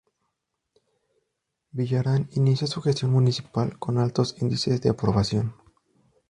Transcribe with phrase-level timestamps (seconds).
[1.73, 5.53] Villarán inició su gestión municipal con altos índices de aprobación.